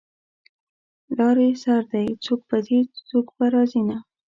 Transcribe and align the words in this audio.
د 1.07 1.09
لارې 1.19 1.47
سر 1.63 1.81
دی 1.91 2.07
څوک 2.25 2.41
به 2.47 2.57
ځي 2.67 2.79
څوک 3.09 3.27
به 3.37 3.45
راځینه 3.55 3.97